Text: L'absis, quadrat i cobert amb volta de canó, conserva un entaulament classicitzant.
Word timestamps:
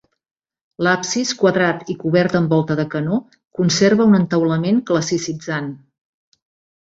L'absis, 0.85 1.33
quadrat 1.41 1.91
i 1.93 1.95
cobert 2.03 2.37
amb 2.39 2.55
volta 2.55 2.77
de 2.79 2.85
canó, 2.95 3.19
conserva 3.59 4.07
un 4.13 4.19
entaulament 4.21 4.79
classicitzant. 4.89 5.69